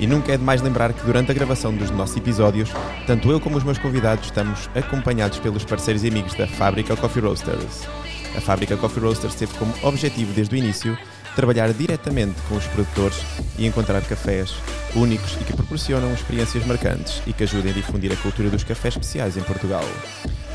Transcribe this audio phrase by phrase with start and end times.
[0.00, 2.70] E nunca é demais lembrar que durante a gravação dos nossos episódios,
[3.06, 7.22] tanto eu como os meus convidados estamos acompanhados pelos parceiros e amigos da Fábrica Coffee
[7.22, 7.86] Roasters.
[8.34, 10.96] A Fábrica Coffee Roasters teve como objetivo desde o início
[11.36, 13.20] trabalhar diretamente com os produtores
[13.58, 14.54] e encontrar cafés
[14.94, 18.94] únicos e que proporcionam experiências marcantes e que ajudem a difundir a cultura dos cafés
[18.94, 19.84] especiais em Portugal.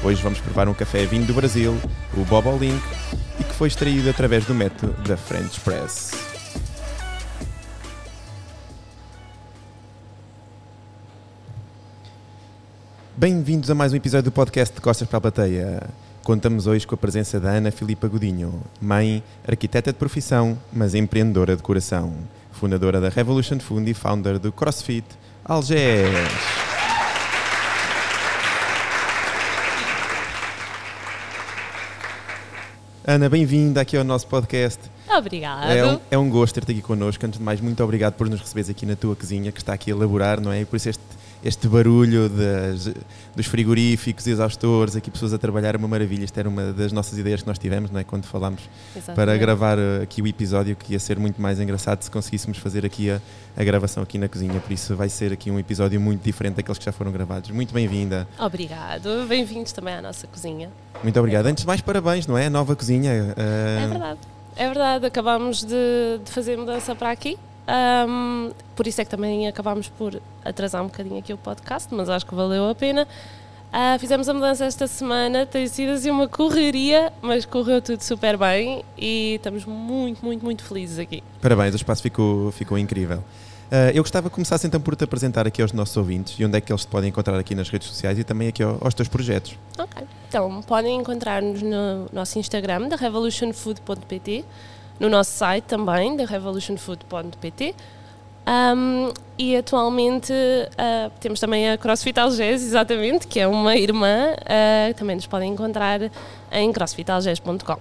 [0.03, 1.79] Hoje vamos provar um café vindo do Brasil,
[2.15, 2.83] o Bobo Link,
[3.39, 6.34] e que foi extraído através do método da French Press.
[13.17, 15.83] Bem-vindos a mais um episódio do podcast de Costas para a Plateia.
[16.21, 21.55] Contamos hoje com a presença da Ana Filipa Godinho, mãe, arquiteta de profissão, mas empreendedora
[21.55, 22.13] de coração,
[22.51, 25.05] fundadora da Revolution Fund e founder do CrossFit
[25.45, 26.11] Algés.
[33.07, 34.81] Ana, bem-vinda aqui ao nosso podcast.
[35.17, 35.71] Obrigado.
[35.71, 37.25] É um, é um gosto ter-te aqui connosco.
[37.25, 39.89] Antes de mais, muito obrigado por nos receberes aqui na tua cozinha, que está aqui
[39.89, 40.61] a elaborar, não é?
[40.61, 41.01] E por isso este,
[41.45, 42.91] este barulho das,
[43.35, 46.23] dos frigoríficos, exaustores, aqui pessoas a trabalhar é uma maravilha.
[46.23, 48.03] Esta era uma das nossas ideias que nós tivemos, não é?
[48.03, 48.63] Quando falámos
[48.95, 49.15] Exatamente.
[49.15, 52.83] para gravar uh, aqui o episódio, que ia ser muito mais engraçado se conseguíssemos fazer
[52.83, 53.21] aqui a,
[53.55, 54.59] a gravação aqui na cozinha.
[54.59, 57.51] Por isso vai ser aqui um episódio muito diferente daqueles que já foram gravados.
[57.51, 58.27] Muito bem-vinda.
[58.39, 59.27] Obrigado.
[59.27, 60.71] Bem-vindos também à nossa cozinha.
[61.03, 61.45] Muito obrigado.
[61.45, 62.47] Antes de mais, parabéns, não é?
[62.47, 63.11] A nova cozinha.
[63.37, 64.19] É uh, verdade.
[64.55, 65.05] É verdade.
[65.05, 67.37] Acabámos de, de fazer mudança para aqui.
[67.67, 72.09] Ahm, por isso é que também acabámos por atrasar um bocadinho aqui o podcast, mas
[72.09, 73.07] acho que valeu a pena.
[73.77, 78.37] Ah, fizemos a mudança esta semana, tem sido assim uma correria, mas correu tudo super
[78.37, 81.21] bem e estamos muito, muito, muito felizes aqui.
[81.41, 83.17] Parabéns, o espaço ficou, ficou incrível.
[83.17, 86.55] Uh, eu gostava que começasse então por te apresentar aqui aos nossos ouvintes e onde
[86.55, 88.93] é que eles te podem encontrar aqui nas redes sociais e também aqui ao, aos
[88.93, 89.57] teus projetos.
[89.77, 90.07] Ok.
[90.29, 94.45] Então, podem encontrar-nos no nosso Instagram, da revolutionfood.pt,
[94.99, 97.75] no nosso site também, da revolutionfood.pt.
[98.47, 104.93] Um, e atualmente uh, temos também a CrossFit Algés, exatamente, que é uma irmã, uh,
[104.93, 105.99] também nos podem encontrar
[106.51, 107.73] em crossfitalgés.com.
[107.73, 107.77] Uh,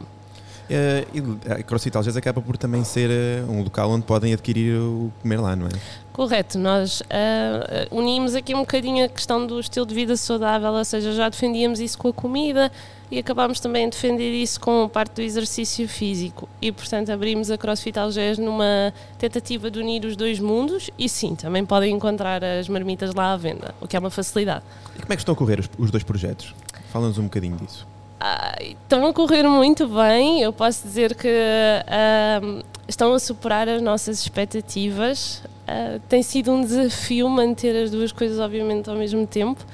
[1.13, 3.11] e a CrossFit Algés acaba por também ser
[3.47, 5.71] um local onde podem adquirir o comer lá, não é?
[6.15, 7.03] Correto, nós
[7.91, 11.81] unimos aqui um bocadinho a questão do estilo de vida saudável, ou seja, já defendíamos
[11.81, 12.71] isso com a comida
[13.15, 17.57] e acabámos também a defender isso com parte do exercício físico e, portanto, abrimos a
[17.57, 22.69] CrossFit Algés numa tentativa de unir os dois mundos e sim, também podem encontrar as
[22.69, 24.65] marmitas lá à venda, o que é uma facilidade.
[24.97, 26.53] E como é que estão a correr os, os dois projetos?
[26.93, 27.87] Fala-nos um bocadinho disso.
[28.19, 31.29] Ah, estão a correr muito bem, eu posso dizer que
[31.87, 35.43] ah, estão a superar as nossas expectativas.
[35.65, 39.65] Uh, tem sido um desafio manter as duas coisas, obviamente, ao mesmo tempo,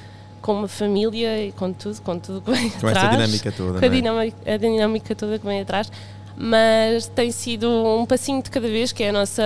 [0.40, 2.96] com uma família e com tudo, com tudo que vem Com atrás.
[2.96, 3.90] essa dinâmica toda, Com a é?
[3.90, 5.90] dinâmica, a dinâmica toda que vem atrás.
[6.36, 9.42] Mas tem sido um passinho de cada vez, que é a nossa,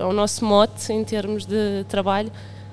[0.00, 2.30] a- o nosso mote em termos de trabalho,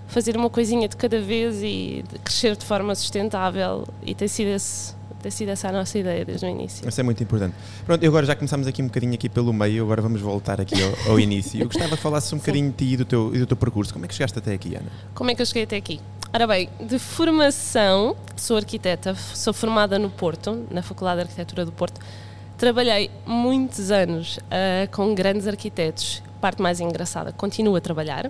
[0.07, 3.87] fazer uma coisinha de cada vez e crescer de forma sustentável.
[4.05, 6.87] E tem sido, esse, tem sido essa a nossa ideia desde o início.
[6.87, 7.55] Isso é muito importante.
[7.85, 10.75] Pronto, e agora já começámos aqui um bocadinho aqui pelo meio, agora vamos voltar aqui
[10.83, 11.61] ao, ao início.
[11.61, 13.93] Eu gostava que falasses um bocadinho de ti e do, teu, e do teu percurso.
[13.93, 14.91] Como é que chegaste até aqui, Ana?
[15.15, 16.01] Como é que eu cheguei até aqui?
[16.33, 21.71] Ora bem, de formação, sou arquiteta, sou formada no Porto, na Faculdade de Arquitetura do
[21.71, 22.01] Porto.
[22.57, 26.21] Trabalhei muitos anos ah, com grandes arquitetos.
[26.41, 28.29] Parte mais engraçada, continuo a trabalhar.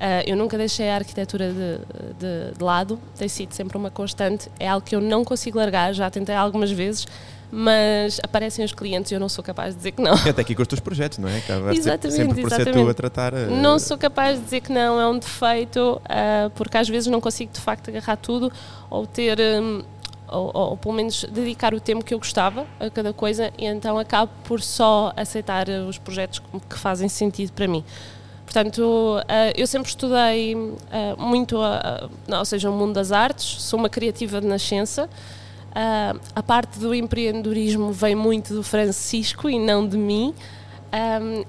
[0.00, 1.78] Ah, eu nunca deixei a arquitetura de,
[2.18, 4.50] de- de lado, tem sido sempre uma constante.
[4.58, 7.06] É algo que eu não consigo largar, já tentei algumas vezes,
[7.50, 10.14] mas aparecem os clientes e eu não sou capaz de dizer que não.
[10.26, 11.40] E até aqui com os teus projetos, não é?
[11.72, 12.90] Exatamente, sempre por ser tu exatamente.
[12.90, 13.32] a tratar.
[13.34, 17.06] uh, Não sou capaz de dizer que não, é um defeito, ah, porque às vezes
[17.08, 18.50] não consigo de facto agarrar tudo
[18.90, 19.82] ou ter, hum,
[20.26, 23.66] ou, ou- ou pelo menos dedicar o tempo que eu gostava a cada coisa e
[23.66, 27.84] então acabo por só aceitar os projetos que fazem sentido para mim.
[28.44, 30.56] Portanto, ah, eu sempre estudei
[30.92, 35.08] ah, muito, ah, ou seja, o mundo das artes, sou uma criativa de nascença.
[36.36, 40.32] A parte do empreendedorismo vem muito do Francisco e não de mim.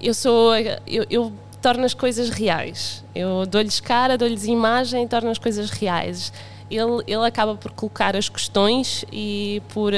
[0.02, 0.56] Eu sou.
[0.88, 1.32] Eu, eu
[1.62, 3.04] torno as coisas reais.
[3.14, 6.34] Eu dou-lhes cara, dou-lhes imagem e torno as coisas reais.
[6.72, 9.94] Ele, ele acaba por colocar as questões e por,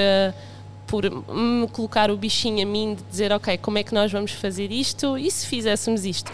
[0.86, 4.34] por me colocar o bichinho a mim de dizer, ok, como é que nós vamos
[4.34, 6.30] fazer isto e se fizéssemos isto?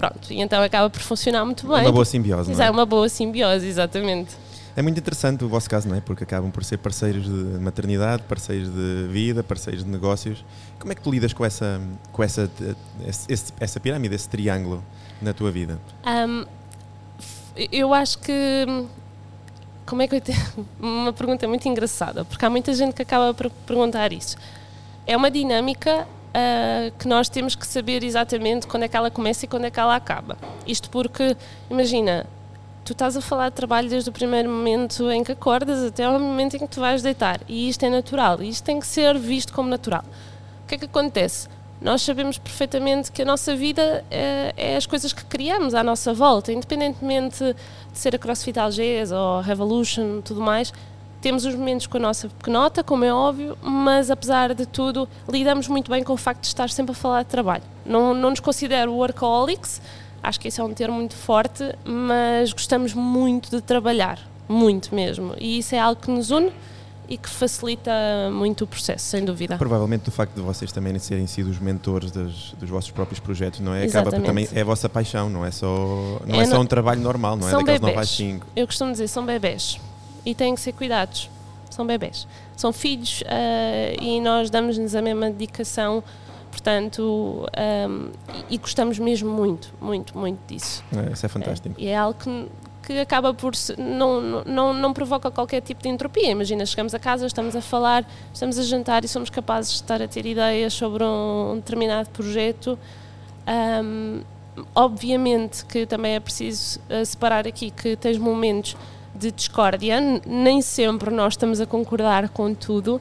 [0.00, 1.82] Pronto, e então acaba por funcionar muito bem.
[1.82, 2.70] Uma boa simbiose, não É é?
[2.70, 4.30] uma boa simbiose, exatamente.
[4.74, 6.00] É muito interessante o vosso caso, não é?
[6.00, 7.30] Porque acabam por ser parceiros de
[7.60, 10.42] maternidade, parceiros de vida, parceiros de negócios.
[10.78, 11.78] Como é que tu lidas com essa,
[12.12, 12.50] com essa,
[13.28, 14.82] esse- essa pirâmide, esse triângulo
[15.20, 15.78] na tua vida?
[17.18, 18.32] F- eu acho que.
[19.84, 20.22] Como é que eu.
[20.80, 24.36] Uma pergunta muito engraçada, porque há muita gente que acaba por perguntar isso.
[25.06, 29.44] É uma dinâmica ah, que nós temos que saber exatamente quando é que ela começa
[29.44, 30.36] e quando é que ela acaba.
[30.66, 31.36] Isto porque,
[31.68, 32.26] imagina,
[32.84, 36.18] tu estás a falar de trabalho desde o primeiro momento em que acordas até ao
[36.18, 37.40] momento em que tu vais deitar.
[37.48, 40.04] E isto é natural, e isto tem que ser visto como natural.
[40.64, 41.48] O que é que acontece?
[41.80, 46.12] Nós sabemos perfeitamente que a nossa vida é, é as coisas que criamos à nossa
[46.12, 47.42] volta, independentemente
[47.92, 50.72] de ser a CrossFit Algés ou a Revolution tudo mais.
[51.20, 55.68] Temos os momentos com a nossa pequenota, como é óbvio, mas apesar de tudo, lidamos
[55.68, 57.62] muito bem com o facto de estar sempre a falar de trabalho.
[57.84, 59.82] Não, não nos considero workaholics,
[60.22, 64.18] acho que esse é um termo muito forte, mas gostamos muito de trabalhar,
[64.48, 65.34] muito mesmo.
[65.38, 66.50] E isso é algo que nos une
[67.06, 67.90] e que facilita
[68.32, 69.58] muito o processo, sem dúvida.
[69.58, 73.60] Provavelmente do facto de vocês também serem sido os mentores das- dos vossos próprios projetos,
[73.60, 73.84] não é?
[73.84, 74.26] Acaba por Exatamente.
[74.26, 75.66] também é a vossa paixão, não é só
[76.26, 77.50] não é, É só um trabalho normal, não é?
[77.50, 78.08] Daqueles 9 bebés.
[78.10, 78.46] às 5.
[78.56, 79.78] Eu costumo dizer, são bebés
[80.24, 81.30] e têm que ser cuidados.
[81.70, 82.26] São bebés.
[82.56, 86.02] São filhos ah, e nós damos-nos a mesma dedicação,
[86.50, 88.08] portanto, ahm,
[88.50, 90.82] e, e gostamos mesmo muito, muito, muito disso.
[91.08, 91.74] É, isso é fantástico.
[91.78, 92.48] E é algo que,
[92.82, 93.54] que acaba por.
[93.54, 96.28] se- Não, não- não, provoca qualquer tipo de entropia.
[96.30, 100.02] Imagina, chegamos a casa, estamos a falar, estamos a jantar e somos capazes de estar
[100.02, 102.76] a ter ideias sobre um, determinado projeto.
[103.46, 104.22] Ahm,
[104.74, 108.76] obviamente que também é preciso eh, separar aqui que tens momentos
[109.20, 113.00] de discórdia, nem sempre nós estamos a concordar com tudo.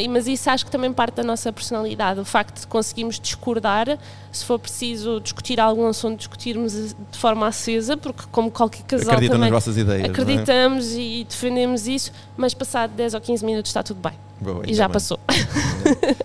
[0.00, 3.98] e- mas isso acho que também parte da nossa personalidade, o facto de conseguirmos discordar,
[4.30, 6.72] se for preciso discutir algum assunto, discutirmos
[7.10, 10.04] de forma acesa, porque como qualquer casal Acreditam nas também vossas ideias.
[10.06, 10.10] é?
[10.10, 14.12] acreditamos e defendemos isso, mas passado 10 ou 15 minutos está tudo bem.
[14.40, 14.92] Boa, e já bem.
[14.92, 15.18] passou.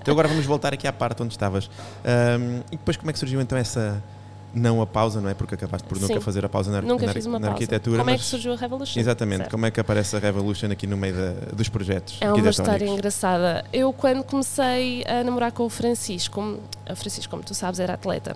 [0.02, 1.70] Então agora vamos voltar aqui à parte onde estavas.
[2.04, 4.04] Ahm, e depois como é que surgiu então essa
[4.54, 5.34] não a pausa, não é?
[5.34, 6.20] Porque acabaste por nunca Sim.
[6.22, 7.54] fazer a pausa na, Nunca na, fiz uma na pausa.
[7.56, 7.98] arquitetura.
[8.00, 9.00] Como é mas- que surgiu a Revolution?
[9.00, 9.52] Exatamente, Certo.
[9.52, 12.86] como é que aparece a Revolution aqui no meio da- dos projetos É uma história
[12.88, 13.64] engraçada.
[13.72, 16.42] Eu, quando comecei a namorar com o Francisco,
[16.90, 18.36] o Francisco, como tu sabes, era atleta.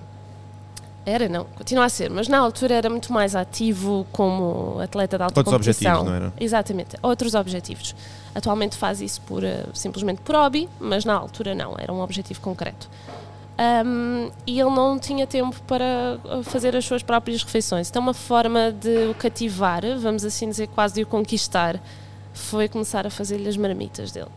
[1.06, 5.24] Era, não, continua a ser, mas na altura era muito mais ativo como atleta de
[5.24, 5.92] alta Outros competição.
[6.00, 6.34] objetivos, não eram?
[6.40, 7.94] Exatamente, outros objetivos.
[8.34, 12.40] Atualmente faz isso por, eh, simplesmente por hobby, mas na altura não, era um objetivo
[12.40, 12.90] concreto.
[13.58, 17.90] Ahm, e ele não tinha tempo para uh, fazer as suas próprias refeições.
[17.90, 21.80] Então, uma forma de o cativar, vamos assim dizer, quase de o conquistar,
[22.34, 24.32] foi começar a fazer-lhe as marmitas dele.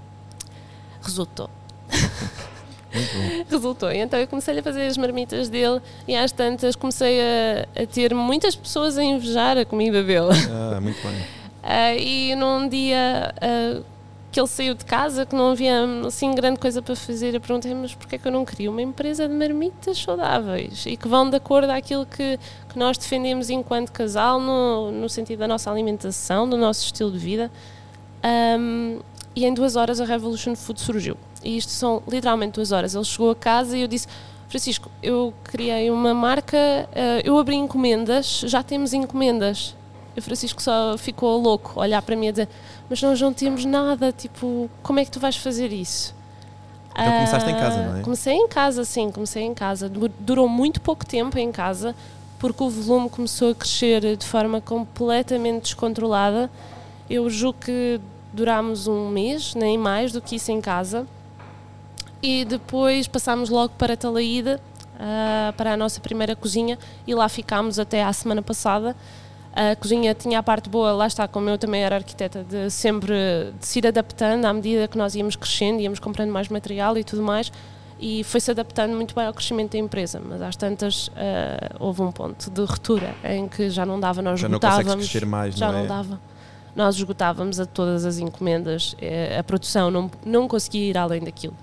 [1.03, 1.49] Resultou.
[3.49, 3.91] Resultou.
[3.91, 7.87] E então eu comecei a fazer as marmitas dele e às tantas comecei a, a
[7.87, 10.29] ter muitas pessoas a invejar a comida dele.
[10.51, 11.17] Ah, muito bem.
[11.69, 13.83] Ah, e num dia ah,
[14.37, 17.73] que ele saiu de casa, que não havia assim grande coisa para fazer, eu perguntei
[17.73, 21.31] mas porquê é que eu não queria uma empresa de marmitas saudáveis e que vão
[21.31, 22.39] de acordo àquilo que,
[22.69, 27.17] que nós defendemos enquanto casal, no, no sentido da nossa alimentação, do nosso estilo de
[27.19, 27.51] vida.
[28.23, 28.99] Ahm,
[29.35, 31.17] e em duas horas a Revolution Food surgiu.
[31.43, 32.95] E isto são literalmente duas horas.
[32.95, 34.07] Ele chegou a casa e eu disse:
[34.51, 36.59] Francisco, eu criei uma marca,
[36.95, 39.75] ah, eu abri encomendas, já temos encomendas.
[40.17, 42.49] E o Francisco só ficou louco, a olhar para mim a dizer:
[42.89, 46.15] Mas nós não temos nada, tipo, como é que tu vais fazer isso?
[46.93, 48.01] Então começaste em casa, não é?
[48.01, 49.89] Ah, Comecei em casa, sim, comecei em casa.
[49.89, 51.95] Du- Durou muito pouco tempo em casa,
[52.39, 56.51] porque o volume começou a crescer de forma completamente descontrolada.
[57.11, 58.01] Eu julgo que
[58.33, 61.07] durámos um mês, nem mais do que isso em casa.
[62.23, 64.59] E depois passámos logo para Talaída,
[64.99, 68.97] ah, para a nossa primeira cozinha, e lá ficámos até à semana passada.
[69.59, 73.15] A cozinha tinha a parte boa, lá está, como eu também era arquiteta, de sempre
[73.59, 77.03] de se ir adaptando à medida que nós íamos crescendo, íamos comprando mais material e
[77.03, 77.51] tudo mais,
[77.99, 80.21] e foi-se adaptando muito bem ao crescimento da empresa.
[80.23, 84.39] Mas às tantas ah, houve um ponto de ruptura em que já não dava, nós
[84.39, 85.09] Já não esgotávamos.
[85.09, 85.81] crescer mais, já não é?
[85.81, 86.21] não dava.
[86.75, 91.57] Nós esgotávamos a todas as encomendas, eh, a produção não, não conseguia ir além daquilo.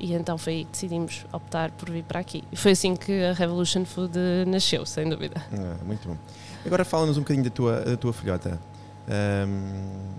[0.00, 2.42] E então foi aí que decidimos optar por vir para aqui.
[2.50, 5.40] E foi assim que a Revolution Food nasceu, sem dúvida.
[5.52, 6.16] Ah, muito bom.
[6.64, 8.60] Agora fala-nos um bocadinho da tua, da tua filhota.
[9.08, 10.12] Ahm,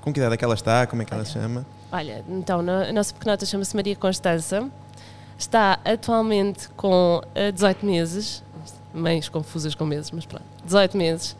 [0.00, 0.86] com que idade é que ela está?
[0.86, 1.26] Como é que ela Olha.
[1.26, 1.66] se chama?
[1.90, 4.68] Olha, então a nossa pequenota chama-se Maria Constança,
[5.38, 8.42] está atualmente com eh, 18 meses,
[8.92, 11.36] mães confusas com meses, mas pronto, 18 meses.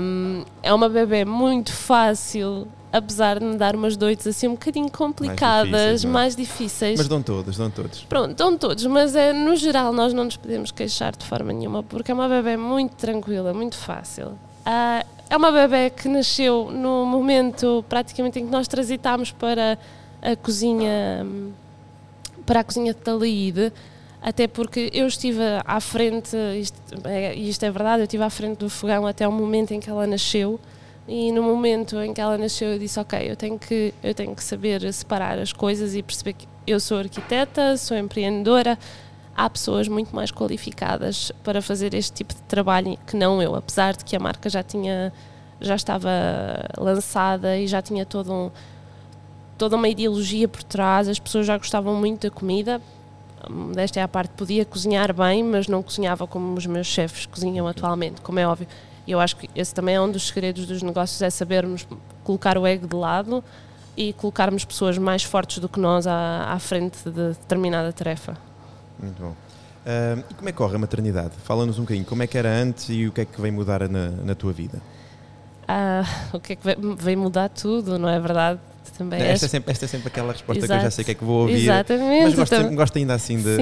[0.00, 4.90] Um, é uma bebê muito fácil, apesar de me dar umas noites assim um bocadinho
[4.90, 6.12] complicadas, difíceis, não é?
[6.12, 6.98] mais difíceis.
[6.98, 8.04] Mas dão todos, dão todos.
[8.04, 11.82] Pronto, dão todos, mas é, no geral nós não nos podemos queixar de forma nenhuma,
[11.82, 14.32] porque é uma bebê muito tranquila, muito fácil.
[14.66, 19.78] Ah, é uma bebê que nasceu no momento praticamente em que nós transitámos para
[20.20, 21.26] a cozinha,
[22.44, 23.72] para a cozinha de Talaíde,
[24.20, 28.58] até porque eu estive à frente, isto é, isto é verdade, eu estive à frente
[28.58, 30.60] do fogão até o momento em que ela nasceu,
[31.06, 34.34] e no momento em que ela nasceu eu disse, ok, eu tenho que, eu tenho
[34.34, 38.78] que saber separar as coisas e perceber que eu sou arquiteta, sou empreendedora,
[39.36, 43.96] há pessoas muito mais qualificadas para fazer este tipo de trabalho que não eu, apesar
[43.96, 45.12] de que a marca já tinha
[45.60, 46.10] já estava
[46.76, 48.50] lançada e já tinha todo um,
[49.56, 52.82] toda uma ideologia por trás, as pessoas já gostavam muito da comida.
[53.74, 57.66] Desta é a parte, podia cozinhar bem, mas não cozinhava como os meus chefes cozinham
[57.66, 58.68] atualmente, como é óbvio.
[59.06, 61.86] E eu acho que esse também é um dos segredos dos negócios, é sabermos
[62.22, 63.42] colocar o ego de lado
[63.96, 68.36] e colocarmos pessoas mais fortes do que nós à, à frente de determinada tarefa.
[68.98, 69.34] Muito bom.
[69.84, 71.32] Ah, e como é que corre a maternidade?
[71.44, 73.88] Fala-nos um bocadinho, como é que era antes e o que é que vem mudar
[73.88, 74.80] na, na tua vida?
[75.66, 76.62] Ah, o que é que
[76.96, 78.60] vem mudar tudo, não é verdade?
[78.98, 80.82] Também Esta é, sempre, esta é sempre aquela resposta que eu Exato.
[80.84, 82.24] já sei que é que vou ouvir, Exatamente.
[82.24, 83.56] mas gosto, sempre- gosto ainda assim de,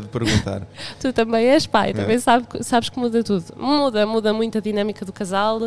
[0.00, 0.62] de perguntar.
[1.00, 1.92] Tu também és pai, É.
[1.92, 3.44] também sabe, sabes que muda tudo.
[3.56, 5.60] Muda, muda muito a dinâmica do casal,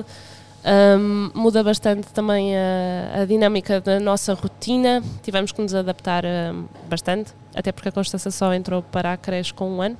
[0.65, 5.01] hum, muda bastante também a, a dinâmica da nossa rotina.
[5.23, 9.53] Tivemos que nos adaptar hum, bastante, até porque a Constança só entrou para a creche
[9.53, 9.97] com um ano.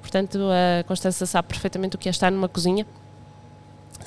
[0.00, 0.38] Portanto,
[0.80, 2.86] a Constança sabe perfeitamente o que é estar numa cozinha.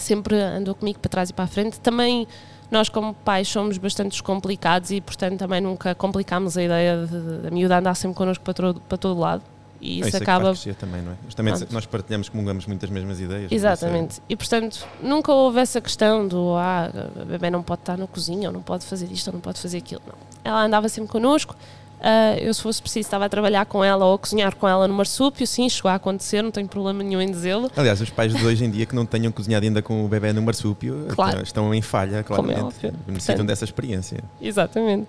[0.07, 1.79] Sempre andou comigo para trás e para a frente.
[1.81, 2.25] Também
[2.71, 7.51] nós, como pais, somos bastante descomplicados e, portanto, também nunca complicámos a ideia de- da
[7.51, 9.43] miúda andar sempre connosco para todo, para todo lado.
[9.81, 11.15] E Ah, isso é faz acaba crescer também, não é?
[11.35, 11.73] Pronto.
[11.73, 13.51] nós partilhamos, comungamos muitas mesmas ideias.
[13.51, 14.21] Exatamente.
[14.29, 16.89] E portanto, nunca houve essa questão do ah,
[17.21, 19.59] a bebê não pode estar na cozinha, ou não pode fazer isto, ou não pode
[19.59, 20.01] fazer aquilo.
[20.07, 20.15] Não.
[20.43, 21.55] Ela andava sempre connosco.
[22.01, 24.87] Ah, eu, se fosse preciso, estava a trabalhar com ela ou a cozinhar com ela
[24.87, 25.45] no marsúpio.
[25.47, 27.69] Sim, chegou a acontecer, não tenho problema nenhum em dizê-lo.
[27.75, 30.31] Aliás, os pais de hoje em dia que não tenham cozinhado ainda com o bebê
[30.33, 31.41] no marsúpio Claro.
[31.41, 32.61] estão em falha, é claramente.
[32.61, 32.93] óbvio.
[33.07, 34.23] Necessitam dessa experiência.
[34.41, 35.07] Exatamente.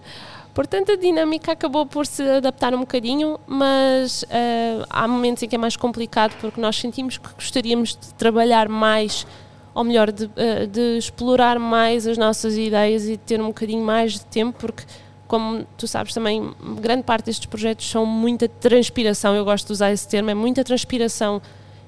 [0.54, 5.54] Portanto, a dinâmica acabou por se adaptar um bocadinho, mas ah, há momentos em que
[5.54, 9.24] é mais complicado porque nós sentimos que gostaríamos de trabalhar mais,
[9.72, 13.84] ou melhor, de, ah, de explorar mais as nossas ideias e de ter um bocadinho
[13.84, 14.82] mais de tempo, porque,
[15.28, 19.36] como tu sabes também, grande parte destes projetos são muita transpiração.
[19.36, 21.40] Eu gosto de usar esse termo, é muita transpiração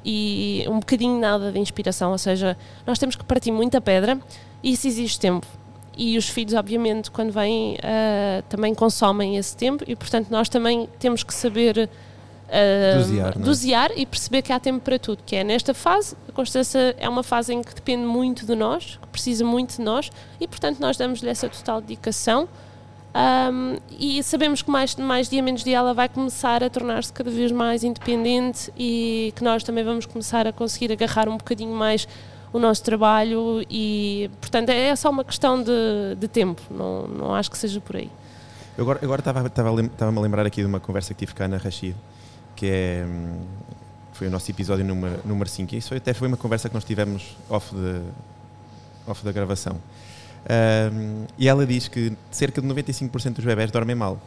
[0.05, 2.57] e um bocadinho nada de inspiração, ou seja,
[2.87, 4.19] nós temos que partir muita pedra
[4.63, 5.47] e isso exige tempo.
[5.97, 10.89] E os filhos, obviamente, quando vêm, ah, também consomem esse tempo e, portanto, nós também
[10.99, 11.91] temos que saber
[12.49, 13.39] ah, Dosear, é?
[13.39, 15.23] dosear e perceber que há tempo para tudo.
[15.25, 18.99] Que é nesta fase, a Constância é uma fase em que depende muito de nós,
[19.01, 22.49] que precisa muito de nós e, portanto, nós damos-lhe essa total dedicação.
[23.13, 27.31] Ahm, e sabemos que mais, mais dia menos dia ela vai começar a tornar-se cada
[27.31, 32.07] vez mais independente e que nós também vamos começar a conseguir agarrar um bocadinho mais
[32.53, 37.51] o nosso trabalho e portanto é só uma questão de, de tempo, não, não acho
[37.51, 38.11] que seja por aí.
[38.79, 41.35] Eu agora agora estava, estava, a estava-me a lembrar aqui de uma conversa que tive
[41.35, 41.97] cá na Rashid,
[42.55, 43.41] que é, hum,
[44.13, 45.75] foi o nosso episódio número, número 5.
[45.75, 48.01] Isso até foi uma conversa que nós tivemos off, de,
[49.07, 49.77] off da gravação.
[50.49, 54.19] Hum, e ela diz que cerca de 95% dos bebés dormem mal.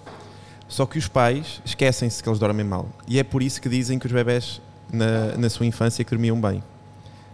[0.67, 2.88] Só que os pais esquecem-se que eles dormem mal.
[3.08, 6.63] E é por isso que dizem que os bebés na, na sua infância dormiam bem.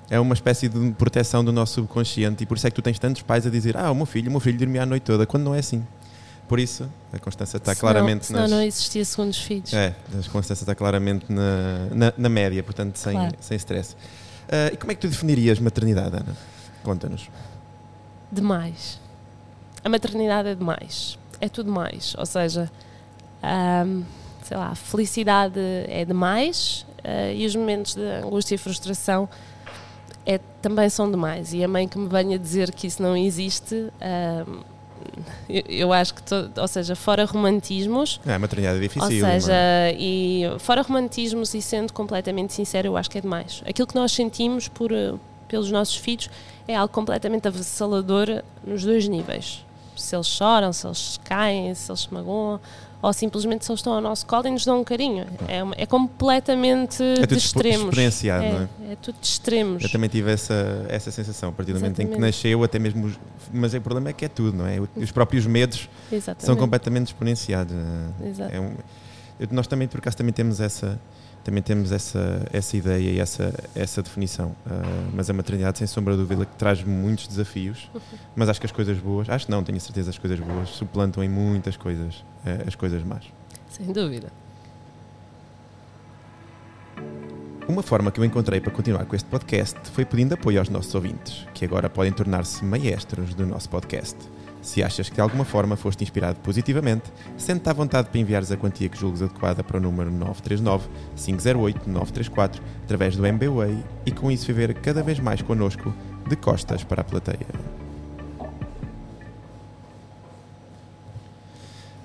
[0.09, 2.97] É uma espécie de proteção do nosso subconsciente e por isso é que tu tens
[2.97, 5.25] tantos pais a dizer ah, o meu filho, o meu filho dormia a noite toda,
[5.25, 5.85] quando não é assim.
[6.47, 8.49] Por isso, a Constância está Senão- claramente senão nas...
[8.49, 9.71] não existia segundos filhos.
[9.71, 13.35] É, a Constância está claramente na, na, na média, portanto, sem, Claro.
[13.39, 13.95] sem stress.
[14.51, 16.35] Ah, e como é que tu definirias maternidade, Ana?
[16.81, 17.29] Conta-nos.
[18.31, 18.99] Demais.
[19.83, 21.17] A maternidade é demais.
[21.41, 22.15] É tudo mais.
[22.17, 22.69] Ou seja,
[23.41, 24.03] ahm,
[24.43, 29.27] sei lá, a felicidade é demais ah, e os momentos de angústia e frustração
[30.25, 31.53] é, também são demais.
[31.53, 34.59] E a mãe que me venha dizer que isso não existe, ahm,
[35.47, 39.03] eu, eu acho que, to- ou seja, fora romantismos, É, a maternidade é difícil.
[39.25, 39.95] ou seja, não é?
[39.97, 43.63] e fora romantismos e sendo completamente sincero, eu acho que é demais.
[43.65, 44.91] Aquilo que nós sentimos por,
[45.49, 46.29] pelos nossos filhos
[46.67, 49.65] é algo completamente avassalador nos dois níveis.
[49.97, 52.59] Se eles choram, se eles caem, se eles se magoam,
[53.01, 55.25] ou simplesmente se eles estão ao nosso colo e nos dão um carinho.
[55.47, 57.85] É, é completamente É tudo de extremos.
[57.85, 58.93] experienciado, é, não é?
[58.93, 59.83] é tudo de extremos.
[59.83, 63.07] Eu também tive essa, essa sensação, a partir do momento em que nasceu, até mesmo.
[63.07, 63.19] Os,
[63.53, 64.77] mas o problema é que é tudo, não é?
[64.95, 66.59] Os próprios medos são Exatamente.
[66.59, 67.75] completamente exponenciados.
[68.25, 68.53] Exato.
[68.53, 68.77] é um- eu-
[69.51, 70.99] nós também, por acaso, também temos essa,
[71.43, 74.49] também temos essa, essa ideia e essa, essa definição.
[74.65, 77.89] Uh, mas a maternidade, sem sombra de dúvida, que traz muitos desafios,
[78.35, 81.23] mas acho que as coisas boas, acho que não, tenho certeza, as coisas boas suplantam
[81.23, 82.15] em muitas coisas
[82.45, 83.23] uh, as coisas más.
[83.69, 84.31] Sem dúvida.
[87.67, 90.93] Uma forma que eu encontrei para continuar com este podcast foi pedindo apoio aos nossos
[90.95, 94.17] ouvintes, que agora podem tornar-se maestros do nosso podcast.
[94.61, 98.57] Se achas que de alguma forma foste inspirado positivamente, sente-te à vontade para enviares a
[98.57, 104.73] quantia que julgues adequada para o número 939-508-934 através do MBWay e com isso viver
[104.75, 105.93] cada vez mais connosco
[106.27, 107.47] de costas para a plateia.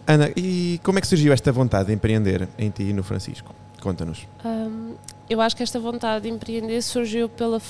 [0.06, 3.54] Ana, e como é que surgiu esta vontade de empreender em ti e no Francisco?
[3.80, 4.26] Conta-nos.
[4.44, 4.94] Um,
[5.28, 7.60] eu acho que esta vontade de empreender surgiu pela,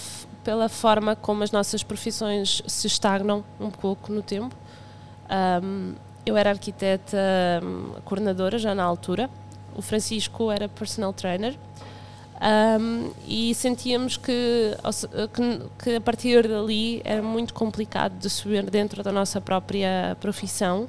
[0.43, 4.55] pela forma como as nossas profissões se estagnam um pouco no tempo.
[5.35, 7.19] Um, eu era arquiteta
[7.63, 9.29] um, coordenadora já na altura,
[9.75, 11.55] o Francisco era personal trainer
[12.81, 14.77] um, e sentíamos que,
[15.33, 20.89] que, que, a partir dali era muito complicado de subir dentro da nossa própria profissão,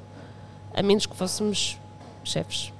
[0.74, 1.78] a menos que fôssemos
[2.24, 2.72] chefes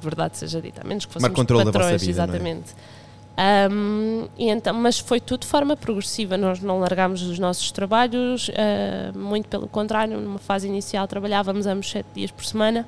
[0.00, 2.10] verdade seja dita, a menos que fossemos patrões, vida, é?
[2.10, 2.72] exatamente.
[2.72, 3.05] É?
[3.38, 8.48] Um, e então, mas foi tudo de forma progressiva, nós não largámos os nossos trabalhos,
[8.48, 12.86] uh, muito pelo contrário, numa fase inicial trabalhávamos ambos sete dias por semana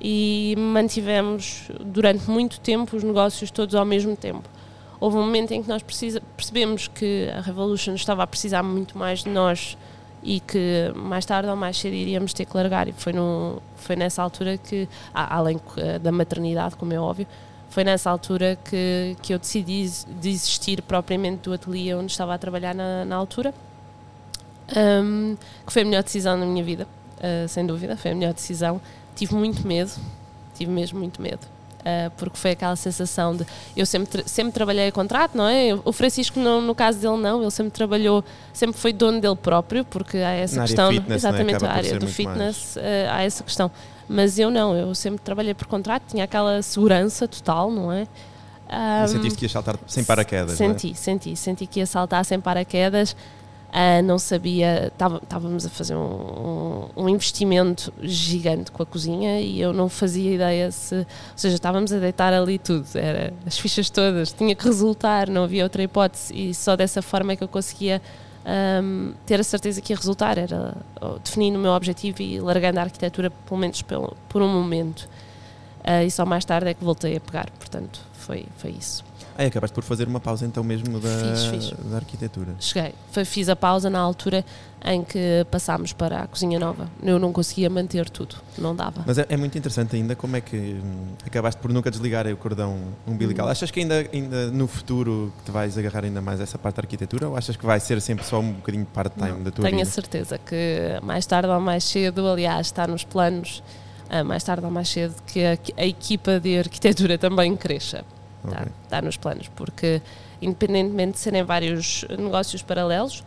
[0.00, 4.48] e mantivemos durante muito tempo os negócios todos ao mesmo tempo.
[5.00, 8.96] Houve um momento em que nós precisa, percebemos que a Revolution estava a precisar muito
[8.96, 9.76] mais de nós
[10.22, 13.96] e que mais tarde ou mais cedo iríamos ter que largar e foi, no, foi
[13.96, 15.60] nessa altura que, além
[16.00, 17.26] da maternidade, como é óbvio,
[17.72, 22.74] foi nessa altura que, que eu decidi desistir propriamente do ateliê onde estava a trabalhar
[22.74, 23.54] na, na altura,
[24.76, 25.34] um,
[25.66, 26.86] que foi a melhor decisão da minha vida,
[27.16, 28.78] uh, sem dúvida, foi a melhor decisão.
[29.16, 29.90] Tive muito medo,
[30.54, 31.40] tive mesmo muito medo.
[31.80, 33.46] Uh, porque foi aquela sensação de.
[33.74, 35.70] Eu sempre, sempre trabalhei a contrato, não é?
[35.82, 39.82] O Francisco, no, no caso dele, não, ele sempre trabalhou, sempre foi dono dele próprio,
[39.86, 40.90] porque há essa Na questão.
[40.90, 41.14] Fitness, é?
[41.28, 43.70] exatamente, a área do fitness, uh, há essa questão.
[44.12, 48.06] Mas eu não, eu sempre trabalhei por contrato, tinha aquela segurança total, não é?
[48.72, 50.56] Um, sentiste que ia saltar sem paraquedas?
[50.56, 50.94] Senti, é?
[50.94, 53.14] senti, senti que ia saltar sem paraquedas.
[53.72, 59.72] Uh, não sabia, estávamos a fazer um, um, investimento gigante com a cozinha e eu
[59.72, 64.30] não fazia ideia se, ou seja, estávamos a deitar ali tudo, era as fichas todas,
[64.30, 68.02] tinha que resultar, não havia outra hipótese e só dessa forma é que eu conseguia
[68.44, 70.76] um, ter a certeza que ia resultar, era
[71.22, 75.08] definindo o meu objetivo e largando a arquitetura pelo menos por um momento
[75.80, 79.04] uh, e só mais tarde é que voltei a pegar, portanto foi, foi isso.
[79.36, 81.90] Ah, acabaste por fazer uma pausa então mesmo da, fiz, fiz.
[81.90, 82.54] da arquitetura.
[82.60, 82.94] Cheguei.
[83.24, 84.44] Fiz a pausa na altura
[84.84, 86.88] em que passámos para a cozinha nova.
[87.02, 89.04] Eu não conseguia manter tudo, não dava.
[89.06, 92.36] Mas é, é muito interessante ainda como é que hum, acabaste por nunca desligar o
[92.36, 93.46] cordão umbilical.
[93.46, 93.50] Hum.
[93.50, 97.28] Achas que ainda, ainda no futuro te vais agarrar ainda mais essa parte da arquitetura
[97.28, 99.70] ou achas que vai ser sempre só um bocadinho part-time da tua tenho vida?
[99.70, 103.62] Tenho a certeza que mais tarde ou mais cedo, aliás, está nos planos,
[104.10, 108.04] ah, mais tarde ou mais cedo, que a, a equipa de arquitetura também cresça.
[108.44, 108.72] Está, okay.
[108.84, 110.02] está nos planos, porque
[110.40, 113.22] independentemente de serem vários negócios paralelos,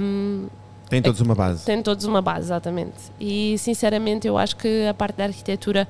[0.00, 0.48] um,
[0.88, 1.64] têm todos uma base.
[1.64, 2.96] Têm todos uma base, exatamente.
[3.20, 5.86] E sinceramente eu acho que a parte da arquitetura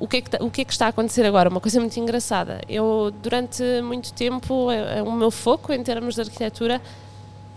[0.00, 1.48] o que, é que, o que é que está a acontecer agora?
[1.50, 2.60] Uma coisa muito engraçada.
[2.68, 6.80] Eu, durante muito tempo, eh, o meu foco em termos de arquitetura,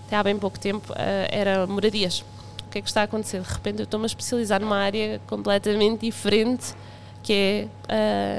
[0.06, 2.26] até há bem pouco tempo, eh, era moradias.
[2.66, 3.40] O que é que está a acontecer?
[3.42, 6.76] De repente eu estou-me a especializar numa área completamente diferente
[7.28, 7.68] que é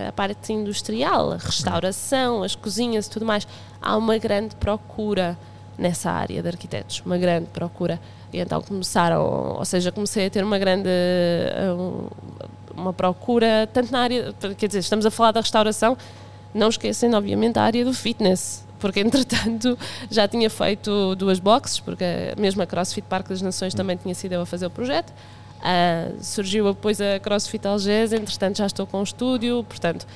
[0.07, 3.47] uh, a parte industrial, a restauração, as cozinhas e tudo mais.
[3.83, 5.37] Há uma grande procura
[5.77, 8.01] nessa área de arquitetos, uma grande procura.
[8.33, 12.11] E então começaram, ou seja, comecei a ter uma grande uh,
[12.75, 15.95] uma procura, tanto na área, quer dizer, estamos a falar da restauração,
[16.55, 19.79] não esquecendo, obviamente, a área do fitness, porque entretanto
[20.11, 22.05] já tinha feito duas boxes, porque
[22.39, 25.13] mesmo a CrossFit Parque das Nações também tinha sido eu a fazer o projeto.
[25.59, 30.07] Uh, surgiu depois a CrossFit Algés, entretanto já estou com um estúdio, portanto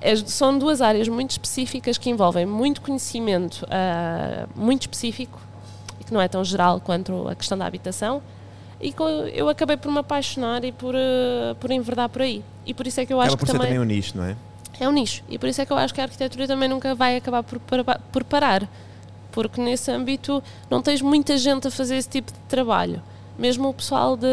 [0.00, 5.38] é, são duas áreas muito específicas que envolvem muito conhecimento uh, muito específico
[6.00, 8.22] e que não é tão geral quanto a questão da habitação
[8.80, 8.94] e
[9.34, 12.42] eu acabei por me apaixonar e por, uh, por enverdar por aí.
[12.64, 14.36] E por isso é que eu acho por que também, também um nicho, não é?
[14.78, 15.22] É um nicho.
[15.30, 17.58] E por isso é que eu acho que a arquitetura também nunca vai acabar por,
[18.12, 18.68] por parar
[19.36, 23.02] porque nesse âmbito não tens muita gente a fazer esse tipo de trabalho
[23.38, 24.26] mesmo o pessoal de,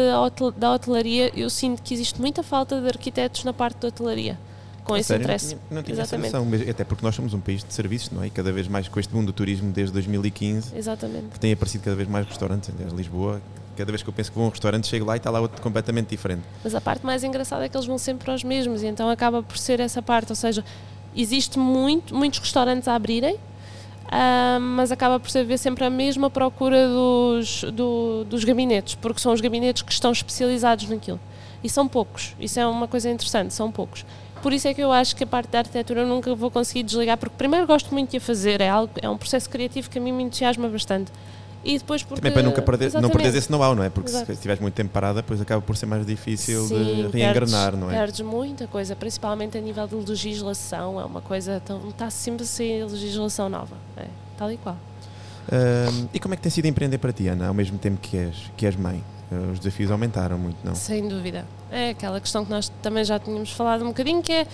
[0.56, 4.38] da hotelaria, eu sinto que existe muita falta de arquitetos na parte da hotelaria
[4.84, 5.24] com esse sério?
[5.24, 5.54] interesse.
[5.54, 6.28] Não, não tinha Exatamente.
[6.28, 8.26] essa noção, até porque nós somos um país de serviços, não é?
[8.26, 10.76] E cada vez mais com este mundo do turismo desde 2015.
[10.76, 11.26] Exatamente.
[11.32, 13.40] Que tem aparecido cada vez mais restaurantes, aliás, Lisboa.
[13.76, 15.40] Cada vez que eu penso que vou a um restaurante, chego lá e está lá
[15.40, 16.42] outro completamente diferente.
[16.62, 19.42] Mas a parte mais engraçada é que eles vão sempre aos mesmos e então acaba
[19.42, 20.64] por ser essa parte, ou seja,
[21.16, 23.36] existe muito, muitos restaurantes a abrirem,
[24.06, 29.32] uh, mas acaba por haver sempre a mesma procura dos, do, dos gabinetes, porque são
[29.32, 31.20] os gabinetes que estão especializados naquilo.
[31.62, 34.04] E são poucos, isso é uma coisa interessante, são poucos.
[34.42, 36.82] Por isso é que eu acho que a parte da arquitetura eu nunca vou conseguir
[36.82, 39.98] desligar, porque primeiro gosto muito de a fazer, é, algo, é um processo criativo que
[39.98, 41.10] a mim me entusiasma bastante.
[41.64, 43.88] E depois porque, Também para nunca perder, não perder esse know-how, não é?
[43.88, 44.26] Porque Exato.
[44.26, 47.90] se estiveres muito tempo parada, depois acaba por ser mais difícil Sim, de reengrenar, não
[47.90, 47.94] é?
[47.94, 52.84] Perdes muita coisa, principalmente a nível de legislação, é uma coisa, tão, está sempre sem
[52.84, 54.76] legislação nova, é, tal e qual.
[55.46, 58.16] Uh, e como é que tem sido empreender para ti, Ana, ao mesmo tempo que
[58.16, 59.02] és, que és mãe?
[59.32, 60.74] Uh, os desafios aumentaram muito, não?
[60.74, 61.46] Sem dúvida.
[61.70, 64.46] É aquela questão que nós também já tínhamos falado um bocadinho, que é,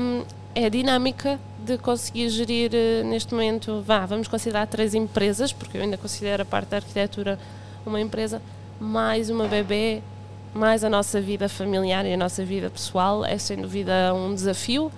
[0.00, 0.24] um,
[0.54, 5.78] é a dinâmica de conseguir gerir uh, neste momento, vá, vamos considerar três empresas, porque
[5.78, 7.38] eu ainda considero a parte da arquitetura
[7.84, 8.40] uma empresa,
[8.80, 10.02] mais uma bebê,
[10.54, 14.90] mais a nossa vida familiar e a nossa vida pessoal, é sem dúvida um desafio.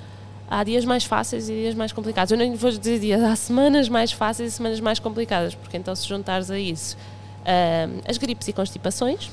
[0.50, 2.30] Há dias mais fáceis e dias mais complicados.
[2.30, 5.94] Eu nem vou dizer dias, há semanas mais fáceis e semanas mais complicadas, porque então
[5.94, 6.96] se juntares a isso
[7.44, 9.30] uh, as gripes e constipações,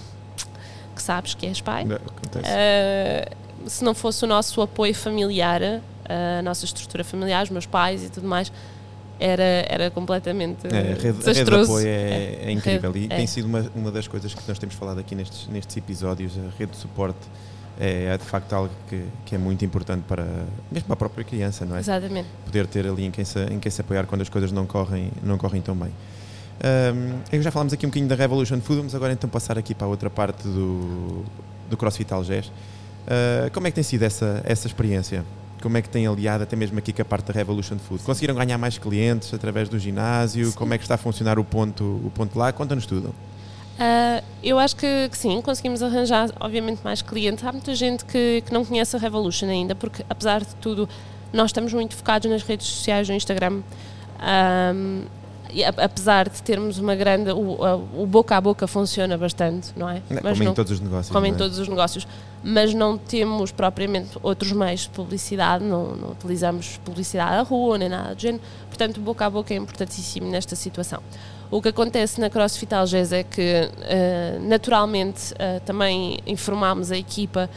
[0.96, 5.82] que sabes que és pai, não, uh, se não fosse o nosso apoio familiar,
[6.40, 8.52] a nossa estrutura familiar, os meus pais e tudo mais,
[9.20, 11.30] era, era completamente é, a rede, desastroso.
[11.30, 13.28] A rede de apoio é, é, é incrível rede, e tem é.
[13.28, 16.72] sido uma, uma das coisas que nós temos falado aqui nestes, nestes episódios, a rede
[16.72, 17.20] de suporte
[17.80, 20.26] é, é de facto algo que, que é muito importante para
[20.72, 21.80] mesmo para a própria criança, não é?
[21.80, 22.28] Exatamente.
[22.46, 25.12] Poder ter ali em quem se, em quem se apoiar quando as coisas não correm,
[25.24, 25.92] não correm tão bem.
[27.34, 29.88] Um, já falámos aqui um bocadinho da Revolution Food, vamos agora então passar aqui para
[29.88, 31.24] a outra parte do,
[31.70, 32.48] do CrossFit Algés.
[32.48, 35.26] Uh, como é que tem sido essa, essa experiência?
[35.62, 38.04] Como é que tem aliado até mesmo aqui com a parte da Revolution Food?
[38.04, 40.48] Conseguiram ganhar mais clientes através do ginásio?
[40.48, 40.52] Sim.
[40.54, 42.52] Como é que está a funcionar o ponto, o ponto lá?
[42.52, 43.10] Conta-nos tudo.
[43.10, 47.44] Uh, eu acho que, que, sim, conseguimos arranjar, obviamente, mais clientes.
[47.44, 50.88] Há muita gente que, que não conhece a Revolution ainda, porque, apesar de tudo,
[51.32, 53.62] nós estamos muito focados nas redes sociais, no Instagram.
[54.76, 55.04] Um,
[55.78, 57.32] apesar de termos uma grande.
[57.32, 57.58] O,
[58.02, 60.02] o, boca a boca funciona bastante, não é?
[60.10, 61.14] Mas como não, em todos os negócios.
[61.14, 61.36] Como em é?
[61.36, 62.08] todos os negócios.
[62.44, 67.90] Mas não temos propriamente outros meios de publicidade, não, não utilizamos publicidade à rua nem
[67.90, 68.44] nada do género.
[68.68, 71.02] Portanto, o boca a boca é importantíssimo nesta situação.
[71.52, 77.50] O que acontece na CrossFit Algés é que, uh, naturalmente, uh, também informámos a equipa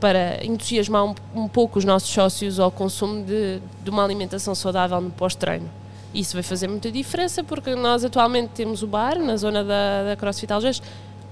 [0.00, 4.98] para entusiasmar um, um, pouco os nossos sócios ao consumo de, de uma alimentação saudável
[5.00, 5.68] no pós-treino.
[6.14, 10.16] Isso vai fazer muita diferença porque nós atualmente temos o bar na zona da, da
[10.16, 10.80] CrossFit Algés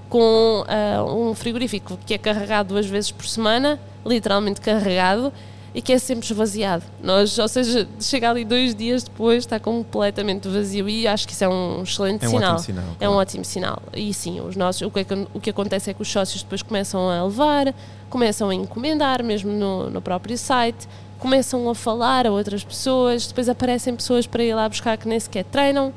[0.09, 5.33] com uh, um frigorífico que é carregado duas vezes por semana, literalmente carregado,
[5.73, 6.83] e que é sempre esvaziado.
[7.01, 11.43] Nós, ou seja, chega ali dois dias depois, está completamente vazio e acho que isso
[11.43, 12.59] é um excelente é um sinal.
[12.59, 13.81] sinal é um ótimo sinal.
[13.93, 16.43] E sim, os nossos, o, que é que, o que acontece é que os sócios
[16.43, 17.73] depois começam a levar,
[18.09, 20.87] começam a encomendar mesmo no, no próprio site
[21.19, 25.19] começam a falar a outras pessoas, depois aparecem pessoas para ir lá buscar que nem
[25.19, 25.93] sequer treinam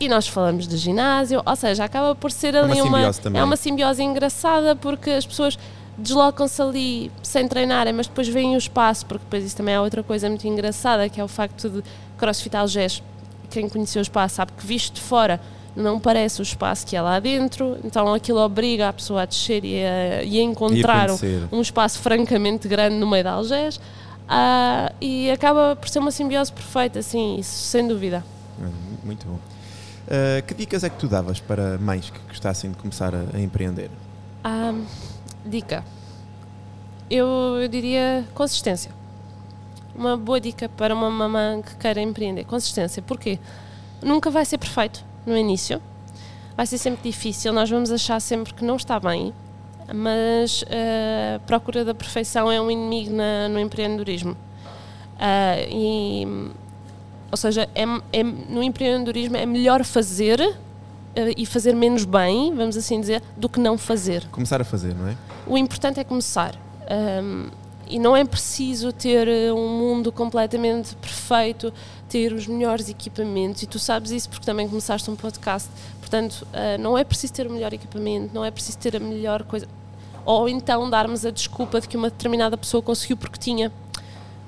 [0.00, 3.44] e nós falamos de ginásio, ou seja, acaba por ser ali é uma, uma é
[3.44, 5.58] uma simbiose engraçada porque as pessoas
[5.98, 10.02] deslocam-se ali sem treinarem, mas depois veem o espaço, porque depois isso também é outra
[10.02, 11.84] coisa muito engraçada, que é o facto de
[12.16, 13.02] CrossFit Algés,
[13.50, 15.40] quem conheceu o espaço sabe que visto de fora
[15.76, 19.64] não parece o espaço que é lá dentro, então aquilo obriga a pessoa a descer
[19.64, 23.80] e a, e a encontrar e a um, espaço francamente grande no meio de Algés.
[24.30, 28.24] Uh, e acaba por ser uma simbiose perfeita, assim, isso sem dúvida.
[29.02, 29.34] Muito bom.
[29.34, 33.40] Uh, que dicas é que tu davas para mães que gostassem de começar a, a
[33.40, 33.90] empreender?
[34.44, 34.86] Uh,
[35.44, 35.84] dica.
[37.10, 37.26] Eu,
[37.60, 38.92] eu diria consistência.
[39.96, 42.44] Uma boa dica para uma mamã que queira empreender.
[42.44, 43.02] Consistência.
[43.02, 43.36] Porquê?
[44.00, 45.82] Nunca vai ser perfeito no início.
[46.56, 47.52] Vai ser sempre difícil.
[47.52, 49.34] Nós vamos achar sempre que não está bem
[49.94, 54.32] mas a uh, procura da perfeição é um inimigo na, no empreendedorismo.
[54.32, 56.26] Uh, e,
[57.30, 60.54] ou seja, é, é, no empreendedorismo é melhor fazer uh,
[61.36, 64.26] e fazer menos bem, vamos assim dizer, do que não fazer.
[64.30, 65.16] Começar a fazer, não é?
[65.46, 66.54] O importante é começar.
[67.22, 67.48] Um,
[67.88, 71.72] e não é preciso ter um mundo completamente perfeito,
[72.08, 75.68] ter os melhores equipamentos, e tu sabes isso porque também começaste um podcast.
[75.98, 76.46] Portanto,
[76.78, 79.66] não é preciso ter o melhor equipamento, não é preciso ter a melhor coisa
[80.24, 83.72] ou então darmos a desculpa de que uma determinada pessoa conseguiu porque tinha.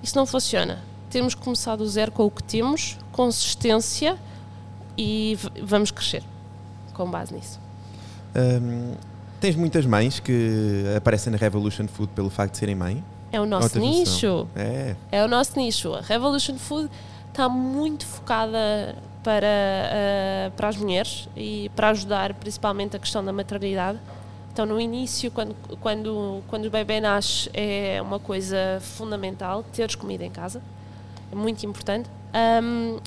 [0.03, 0.81] Isso não funciona.
[1.11, 4.17] Temos que começar do zero com o que temos, consistência
[4.97, 6.23] e vamos crescer
[6.93, 7.61] com base nisso.
[8.35, 8.95] Um,
[9.41, 13.05] tens muitas mães que aparecem na Revolution Food pelo facto de serem mãe?
[13.31, 14.47] É o nosso nicho.
[14.55, 14.95] É.
[15.11, 15.95] é o nosso nicho.
[15.95, 16.91] A Revolution Food
[17.29, 23.33] está muito focada para, uh, para as mulheres e para ajudar principalmente a questão da
[23.33, 23.99] maternidade
[24.53, 30.25] então, no início, quando, quando, quando o bebê nasce, é uma coisa fundamental teres comida
[30.25, 30.61] em casa.
[31.31, 32.11] é muito importante.
[32.63, 32.99] Um,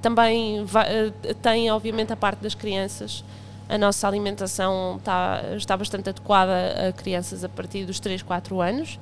[0.00, 1.12] também vai,
[1.42, 3.24] tem, obviamente, a parte das crianças.
[3.68, 8.98] A nossa alimentação está, está bastante adequada a crianças a partir dos 3, 4 anos.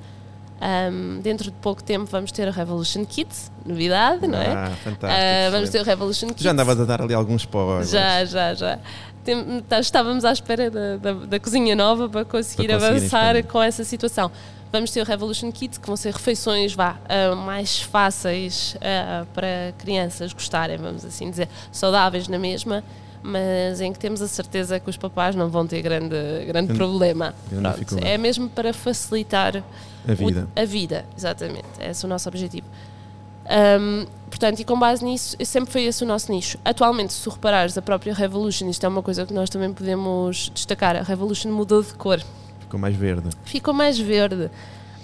[0.61, 4.53] Um, dentro de pouco tempo vamos ter a Revolution Kids, novidade, não é?
[4.53, 5.09] Ah, fantástico.
[5.09, 6.43] Uh, vamos ter o Revolution Kids.
[6.43, 7.89] Já andavas a dar ali alguns spoilers.
[7.89, 8.79] Já, já, já.
[9.23, 13.59] Tem, tá, estávamos à espera da, da, da, cozinha nova para conseguir para avançar com
[13.59, 14.31] essa situação.
[14.71, 19.73] Vamos ter o Revolution Kids, que vão ser refeições vá, uh, mais fáceis uh, para
[19.79, 22.83] crianças gostarem, vamos assim dizer, saudáveis na mesma,
[23.23, 26.15] mas em que temos a certeza que os papás não vão ter grande,
[26.47, 27.33] grande problema.
[27.49, 29.63] Grande é mesmo para facilitar
[30.07, 30.47] a vida.
[30.55, 31.67] O, a vida, exatamente.
[31.79, 32.67] Esse é o nosso objetivo.
[33.51, 36.57] Um, portanto, e com base nisso, sempre foi esse o nosso nicho.
[36.63, 40.95] Atualmente, se reparares, a própria Revolution, isto é uma coisa que nós também podemos destacar,
[40.95, 42.21] a Revolution mudou de cor.
[42.59, 43.29] Ficou mais verde.
[43.43, 44.49] Ficou mais verde.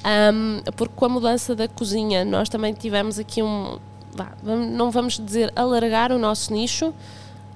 [0.06, 3.78] Um, porque com a mudança da cozinha, nós também tivemos aqui um.
[4.44, 6.94] não vamos dizer alargar o nosso nicho,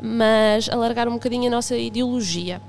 [0.01, 2.61] mas alargar um bocadinho a nossa ideologia.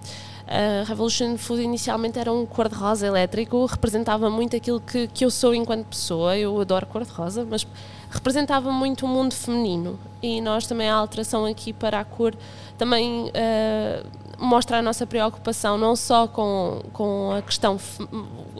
[0.47, 5.55] A Revolution Food inicialmente era um cor-de-rosa elétrico, representava muito aquilo que, que eu sou
[5.55, 6.37] enquanto pessoa.
[6.37, 7.67] Eu adoro cor-de-rosa, mas
[8.11, 9.99] representava muito o mundo feminino.
[10.23, 12.35] E nós também, a alteração aqui para a cor,
[12.77, 14.07] também uh,
[14.39, 17.79] mostra a nossa preocupação não só com, com a, questão,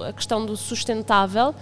[0.09, 1.55] a questão do sustentável, um,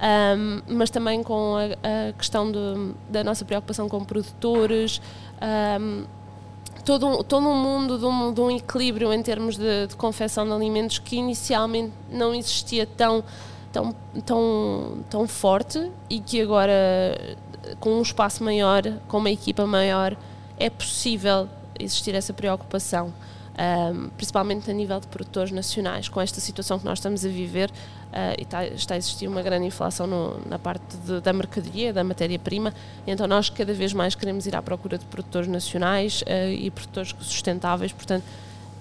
[0.00, 5.00] ehm, mas também com a, a questão de, da nossa preocupação com produtores.
[5.42, 6.23] Um, ehm,
[6.84, 10.44] todo um, todo um mundo de um, de um equilíbrio em termos de, de confecção
[10.44, 13.24] de alimentos que inicialmente não existia tão,
[13.72, 13.94] tão,
[14.24, 16.74] tão, tão forte e que agora,
[17.80, 20.16] com um espaço maior, com uma equipa maior,
[20.58, 23.12] é possível existir essa preocupação
[23.54, 27.70] um, principalmente a nível de produtores nacionais, com esta situação que nós estamos a viver,
[27.70, 31.92] uh, e está, está, a existir uma grande inflação no, na parte de, da mercadoria,
[31.92, 32.74] da matéria-prima,
[33.06, 37.14] então nós cada vez mais queremos ir à procura de produtores nacionais uh, e produtores
[37.20, 38.24] sustentáveis, portanto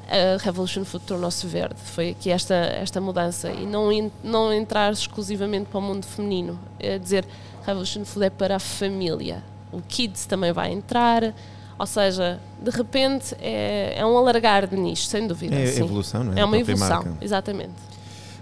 [0.08, 3.50] a Revolution Food tornou-se verde, foi aqui esta, esta mudança.
[3.50, 3.90] E não,
[4.24, 7.26] não entrar exclusivamente para o mundo feminino, é dizer
[7.66, 11.34] Revolution Food é para a família, o Kids também vai entrar,
[11.78, 15.56] ou seja, de repente é, é um alargar de nicho, sem dúvida.
[15.56, 15.84] É sim.
[15.84, 16.40] evolução, não é?
[16.40, 17.18] É uma evolução, marca.
[17.22, 17.94] exatamente.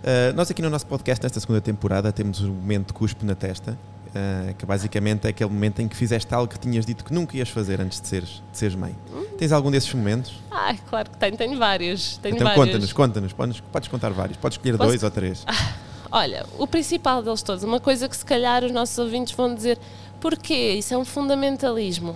[0.01, 3.77] Uh, nós aqui no nosso podcast, nesta segunda temporada, temos o momento cuspe na testa,
[4.07, 7.37] uh, que basicamente é aquele momento em que fizeste algo que tinhas dito que nunca
[7.37, 8.95] ias fazer antes de seres, de seres mãe.
[9.13, 9.25] Hum?
[9.37, 10.33] Tens algum desses momentos?
[10.49, 12.17] Ah, claro que tenho, tenho vários.
[12.17, 14.89] Tenho então conta-nos, conta-nos, podes, podes contar vários, podes escolher Posso...
[14.89, 15.43] dois ou três.
[15.47, 15.73] Ah,
[16.11, 19.79] olha, o principal deles todos, uma coisa que se calhar os nossos ouvintes vão dizer,
[20.19, 20.73] porquê?
[20.73, 22.15] Isso é um fundamentalismo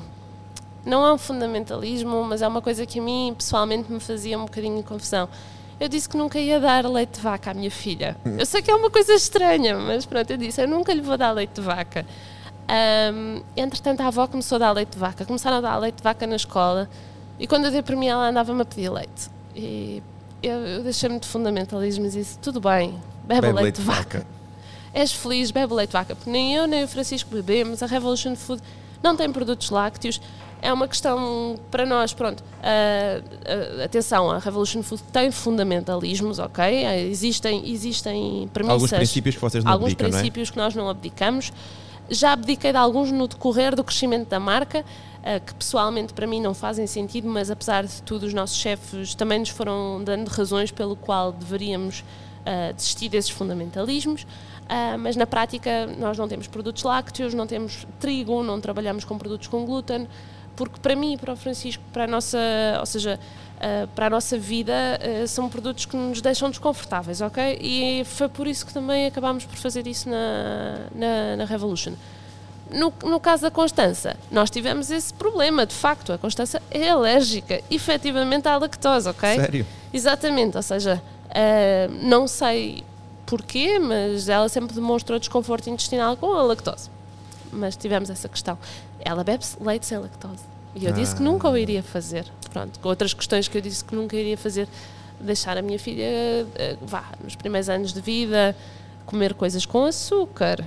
[0.86, 4.46] não é um fundamentalismo, mas é uma coisa que a mim pessoalmente me fazia um
[4.46, 5.28] bocadinho de confusão.
[5.80, 8.16] Eu disse que nunca ia dar leite de vaca à minha filha.
[8.26, 8.38] Hum.
[8.40, 11.18] Eu sei que é uma coisa estranha, mas pronto, eu disse, eu nunca lhe vou
[11.18, 12.06] dar leite de vaca.
[13.14, 15.26] Um, entretanto, a avó começou a dar leite de vaca.
[15.26, 16.90] Começaram a dar leite de vaca na escola
[17.38, 19.30] e quando eu dei para mim, ela andava-me a pedir leite.
[19.56, 20.02] E
[20.42, 22.92] eu, eu deixei-me de fundamentalismo e disse: tudo bem,
[23.24, 24.18] bebe, bebe leite, leite, de vaca.
[24.20, 24.28] vaca.
[24.94, 26.16] És feliz, bebe leite de vaca.
[26.16, 27.84] Porque nem eu nem o Francisco bebemos.
[27.84, 28.62] A Revolution Food
[29.04, 30.22] não tem produtos lácteos
[30.66, 37.08] é uma questão para nós, pronto, uh, uh, atenção, a Revolution Food tem fundamentalismos, ok?
[37.08, 38.74] Existem, existem premissas.
[38.74, 40.52] Alguns princípios que vocês não Alguns abdicam, princípios é?
[40.52, 41.54] que nós não abdicamos.
[42.10, 46.42] Já abdiquei de alguns no decorrer do crescimento da marca, uh, que pessoalmente para mim
[46.42, 50.72] não fazem sentido, mas apesar de tudo, os nossos chefes também nos foram dando razões
[50.72, 52.04] pelo qual deveríamos
[52.76, 54.24] desistir desses fundamentalismos.
[54.66, 59.16] Uh, mas na prática nós não temos produtos lácteos, não temos trigo, não trabalhamos com
[59.16, 60.08] produtos com glúten,
[60.56, 62.38] porque para mim e para o Francisco, para a nossa,
[62.80, 63.20] ou seja,
[63.58, 64.74] uh, para a nossa vida,
[65.24, 67.58] uh, são produtos que nos deixam desconfortáveis, ok?
[67.62, 71.94] E foi por isso que também acabámos por fazer isso na, na, na Revolution.
[72.72, 77.62] No, no, caso da Constança, nós tivemos esse problema, de facto, a Constança é alérgica,
[77.70, 79.36] efetivamente, à lactose, ok?
[79.36, 79.68] Sério?
[79.94, 82.84] Exatamente, ou seja, uh, não sei
[83.26, 86.95] porquê, mas ela sempre demonstrou desconforto intestinal com a lactose.
[87.52, 88.58] Mas tivemos essa questão
[89.06, 90.44] ela bebe leite sem lactose.
[90.74, 90.94] E eu ah.
[90.94, 91.26] disse que ah.
[91.26, 92.26] nunca o iria fazer.
[92.52, 94.68] Pronto, com outras questões que eu disse que nunca iria fazer,
[95.20, 96.06] deixar a minha filha,
[96.44, 98.56] uh, vá, nos primeiros anos de vida,
[99.06, 100.66] comer coisas com açúcar.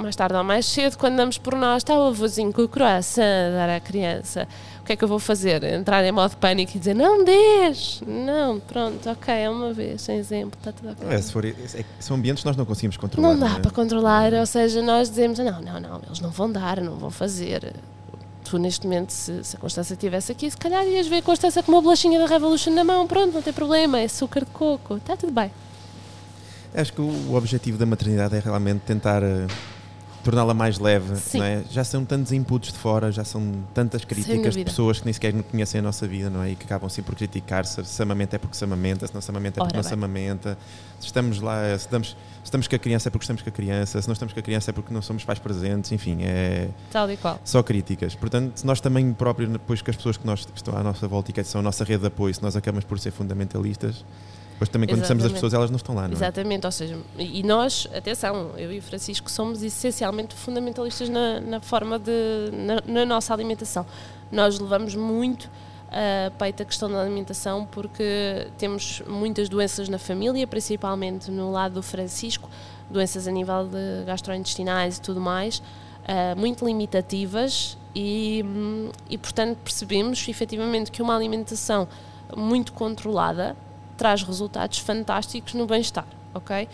[0.00, 3.22] Mais tarde ou mais cedo, quando damos por nós, está o avôzinho com o croissant
[3.22, 4.48] a dar à criança.
[4.80, 5.62] O que é que eu vou fazer?
[5.62, 8.02] Entrar em modo pânico e dizer, não deixe!
[8.06, 11.06] Não, pronto, ok, é uma vez, sem exemplo, está tudo ok.
[11.06, 11.54] É, se for, é,
[11.98, 13.28] são ambientes que nós não conseguimos controlar.
[13.28, 13.60] Não dá não é?
[13.60, 17.10] para controlar, ou seja, nós dizemos, não, não, não, eles não vão dar, não vão
[17.10, 17.74] fazer.
[18.42, 21.62] Tu, neste momento, se, se a Constância estivesse aqui, se calhar ias ver a Constância
[21.62, 24.96] com uma bolachinha da Revolution na mão, pronto, não tem problema, é açúcar de coco,
[24.96, 25.52] está tudo bem.
[26.74, 29.46] Acho que o objetivo da maternidade é realmente tentar uh,
[30.24, 31.62] torná-la mais leve, é?
[31.70, 35.32] Já são tantos inputs de fora, já são tantas críticas de pessoas que nem sequer
[35.44, 36.50] conhecem a nossa vida, não é?
[36.52, 39.20] E que acabam sempre por criticar se, se amamenta é porque se amamenta, se não
[39.20, 40.04] se amamenta é porque Ora não se bem.
[40.04, 40.58] amamenta.
[41.00, 43.52] Se estamos lá, se estamos, se estamos com a criança é porque estamos com a
[43.52, 46.68] criança, se não estamos com a criança é porque não somos pais presentes, enfim, é
[46.92, 47.40] Tal e qual.
[47.44, 48.14] só críticas.
[48.14, 51.08] Portanto, se nós também próprios, depois que as pessoas que nós que estão à nossa
[51.08, 54.04] volta e que são a nossa rede de apoio, se nós acabamos por ser fundamentalistas,
[54.60, 55.32] depois também quando Exatamente.
[55.32, 56.12] pessoas, elas não estão lá, não é?
[56.12, 61.60] Exatamente, ou seja, e nós, atenção, eu e o Francisco somos essencialmente fundamentalistas na, na
[61.60, 62.12] forma de.
[62.52, 63.86] Na, na nossa alimentação.
[64.30, 65.48] Nós levamos muito
[65.88, 71.76] a peito a questão da alimentação porque temos muitas doenças na família, principalmente no lado
[71.76, 72.48] do Francisco,
[72.90, 75.62] doenças a nível de gastrointestinais e tudo mais,
[76.06, 81.88] ah, muito limitativas e, hum, e, portanto, percebemos efetivamente que uma alimentação
[82.36, 83.56] muito controlada
[84.00, 86.66] traz resultados fantásticos no bem-estar, ok?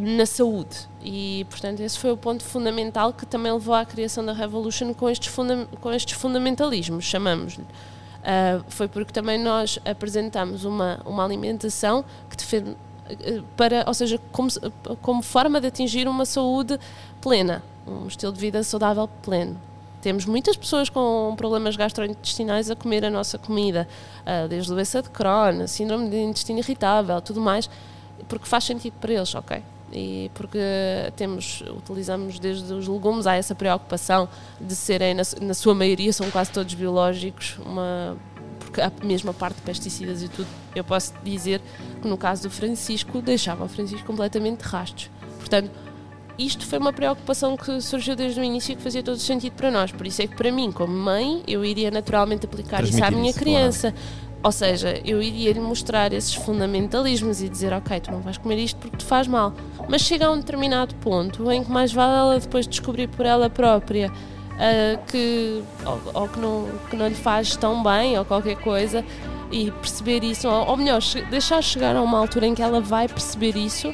[0.00, 0.88] Na saúde.
[1.00, 5.08] E, portanto, esse foi o ponto fundamental que também levou à criação da Revolution com
[5.08, 7.64] estes, funda com estes fundamentalismos, chamamos-lhe.
[8.24, 12.76] Ah, foi porque também nós apresentamos uma, uma alimentação que defende,
[13.08, 14.48] eh, para, ou seja, como,
[15.00, 16.80] como forma de atingir uma saúde
[17.20, 19.56] plena, um estilo de vida saudável pleno.
[20.02, 23.88] Temos muitas pessoas com problemas gastrointestinais a comer a nossa comida,
[24.26, 27.70] ah, desde doença de Crohn, síndrome de intestino irritável, tudo mais,
[28.28, 29.62] porque faz sentido para eles, ok?
[29.92, 30.58] E porque
[31.14, 34.28] temos, utilizamos desde os legumes, há essa preocupação
[34.60, 38.16] de serem, na, na sua maioria, são quase todos biológicos, uma,
[38.58, 40.48] porque a mesma parte de pesticidas e tudo.
[40.74, 41.60] Eu posso dizer
[42.00, 45.10] que no caso do Francisco, deixava o Francisco completamente de rastros.
[45.38, 45.70] Portanto,
[46.38, 49.70] isto foi uma preocupação que surgiu desde o início e que fazia todo sentido para
[49.70, 49.92] nós.
[49.92, 53.30] Por isso é que, para mim, como mãe, eu iria naturalmente aplicar isso à minha
[53.30, 53.94] isso, criança.
[54.42, 58.58] Ou seja, eu iria lhe mostrar esses fundamentalismos e dizer, ok, tu não vais comer
[58.58, 59.54] isto porque te faz mal.
[59.88, 63.48] Mas chega a um determinado ponto em que mais vale ela depois descobrir por ela
[63.48, 64.10] própria
[64.58, 69.04] ah, que, ou, ou que, não, que não lhe faz tão bem ou qualquer coisa
[69.50, 73.06] e perceber isso, ou, ou melhor, deixar chegar a uma altura em que ela vai
[73.06, 73.92] perceber isso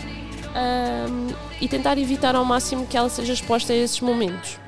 [0.59, 1.29] ahm,
[1.61, 4.59] e tentar evitar ao máximo que ela seja exposta a esses momentos,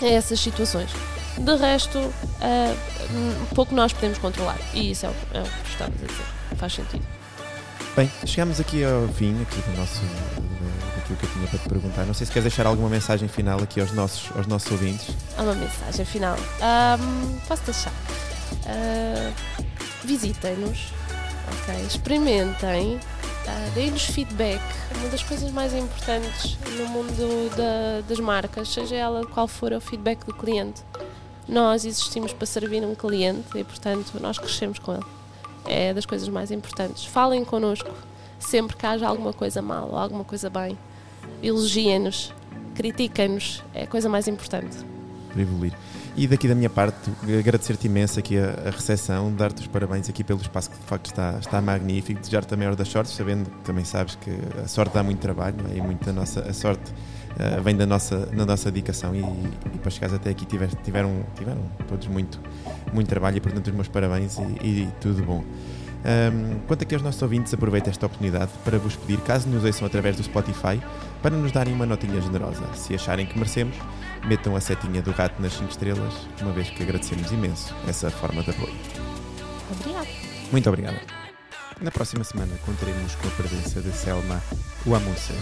[0.00, 0.90] a essas situações.
[1.38, 4.58] De resto, hum, pouco nós podemos controlar.
[4.74, 6.24] E isso é o, é o que estamos a dizer.
[6.56, 7.04] Faz sentido.
[7.96, 10.00] Bem, chegamos aqui ao fim aqui do nosso,
[10.96, 12.04] daquilo que eu tinha para te perguntar.
[12.04, 15.08] Não sei se queres deixar alguma mensagem final aqui aos nossos, aos nossos ouvintes.
[15.36, 16.36] Há uma mensagem final.
[16.60, 17.92] Ahm, posso deixar?
[18.66, 19.32] Ah,
[20.04, 20.92] Visitem-nos,
[21.48, 21.86] ok?
[21.86, 22.98] Experimentem,
[23.46, 24.60] ah, deem-nos feedback.
[24.98, 29.76] Uma das coisas mais importantes no mundo da- das marcas, seja ela qual for é
[29.76, 30.82] o feedback do cliente.
[31.48, 35.04] Nós existimos para servir um cliente e, portanto, nós crescemos com ele.
[35.66, 37.04] É das coisas mais importantes.
[37.04, 37.90] Falem connosco
[38.38, 40.78] sempre que haja alguma coisa mal ou alguma coisa bem.
[41.42, 42.32] Elogiem-nos,
[42.74, 43.62] critiquem-nos.
[43.74, 44.76] É a coisa mais importante.
[45.32, 45.72] para evoluir.
[46.16, 50.22] E daqui da minha parte, agradecer-te imenso aqui a, a recepção, dar-te os parabéns aqui
[50.24, 53.58] pelo espaço que de facto está, está magnífico, desejar-te a maior das sortes, sabendo que
[53.60, 54.30] também sabes que
[54.62, 55.76] a sorte dá muito trabalho é?
[55.76, 56.92] e muito da nossa, a sorte
[57.38, 61.24] eh, vem da nossa, da nossa dedicação e, e para chegares até aqui tiver- tiveram,
[61.36, 62.40] tiveram todos muito,
[62.92, 65.44] muito trabalho e portanto os meus parabéns e, e tudo bom.
[66.04, 69.86] Ahm, quanto aqui aos nossos ouvintes, aproveito esta oportunidade para vos pedir, caso nos ouçam
[69.86, 70.80] através do Spotify,
[71.22, 72.62] para nos darem uma notinha generosa.
[72.74, 73.76] Se acharem que merecemos,
[74.26, 78.42] metam a setinha do gato nas 5 estrelas, uma vez que agradecemos imenso essa forma
[78.42, 78.74] de apoio.
[79.70, 80.08] Obrigada.
[80.50, 81.00] Muito obrigado.
[81.80, 84.42] Na próxima semana contaremos com a presença de Selma
[84.86, 85.34] Uamusa,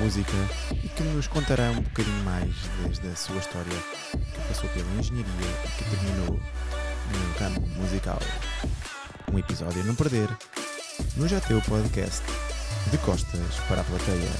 [0.00, 0.32] música,
[0.70, 3.78] e que nos contará um bocadinho mais desde a sua história,
[4.12, 5.26] que passou pela engenharia
[5.64, 6.40] e que terminou
[7.10, 8.20] no ramo musical
[9.32, 10.28] um episódio a não perder
[11.16, 12.22] no Já Podcast
[12.90, 14.30] de Costas para a Plateia.